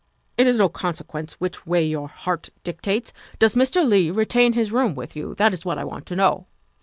It 0.35 0.47
is 0.47 0.55
of 0.55 0.59
no 0.61 0.69
consequence 0.69 1.33
which 1.33 1.67
way 1.67 1.85
your 1.85 2.07
heart 2.07 2.49
dictates. 2.63 3.13
Does 3.37 3.53
Mr. 3.53 3.87
Leigh 3.87 4.09
retain 4.09 4.53
his 4.53 4.71
room 4.71 4.95
with 4.95 5.15
you? 5.15 5.35
That 5.35 5.53
is 5.53 5.63
what 5.63 5.77
I 5.77 5.83
want 5.83 6.07
to 6.07 6.15
know. 6.15 6.47